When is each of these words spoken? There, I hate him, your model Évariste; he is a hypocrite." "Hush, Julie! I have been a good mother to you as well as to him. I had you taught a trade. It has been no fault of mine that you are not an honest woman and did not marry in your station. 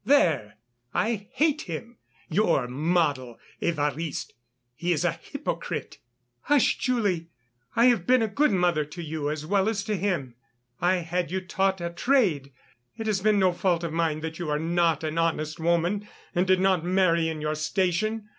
There, 0.03 0.55
I 0.95 1.27
hate 1.31 1.61
him, 1.69 1.99
your 2.27 2.67
model 2.67 3.37
Évariste; 3.61 4.31
he 4.73 4.91
is 4.93 5.05
a 5.05 5.11
hypocrite." 5.11 5.99
"Hush, 6.45 6.79
Julie! 6.79 7.29
I 7.75 7.85
have 7.85 8.07
been 8.07 8.23
a 8.23 8.27
good 8.27 8.49
mother 8.51 8.83
to 8.83 9.03
you 9.03 9.29
as 9.29 9.45
well 9.45 9.69
as 9.69 9.83
to 9.83 9.95
him. 9.95 10.33
I 10.79 10.95
had 11.05 11.29
you 11.29 11.39
taught 11.39 11.81
a 11.81 11.91
trade. 11.91 12.51
It 12.97 13.05
has 13.05 13.21
been 13.21 13.37
no 13.37 13.53
fault 13.53 13.83
of 13.83 13.93
mine 13.93 14.21
that 14.21 14.39
you 14.39 14.49
are 14.49 14.57
not 14.57 15.03
an 15.03 15.19
honest 15.19 15.59
woman 15.59 16.07
and 16.33 16.47
did 16.47 16.59
not 16.59 16.83
marry 16.83 17.29
in 17.29 17.39
your 17.39 17.53
station. 17.53 18.27